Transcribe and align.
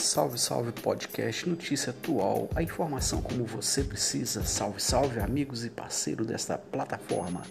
Salve, 0.00 0.38
salve 0.38 0.70
podcast, 0.70 1.48
notícia 1.48 1.90
atual, 1.90 2.48
a 2.54 2.62
informação 2.62 3.20
como 3.20 3.44
você 3.44 3.82
precisa. 3.82 4.44
Salve, 4.44 4.80
salve 4.80 5.18
amigos 5.18 5.64
e 5.64 5.70
parceiros 5.70 6.24
desta 6.24 6.56
plataforma. 6.56 7.42